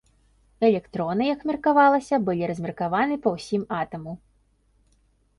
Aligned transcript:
Электроны, 0.67 1.23
як 1.35 1.41
меркавалася, 1.49 2.15
былі 2.29 2.43
размеркаваны 2.51 3.19
па 3.25 3.29
ўсім 3.35 3.61
атаму. 3.81 4.13